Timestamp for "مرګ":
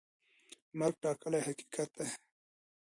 0.79-0.95